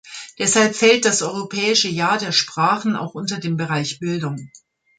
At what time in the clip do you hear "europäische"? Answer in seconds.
1.21-1.87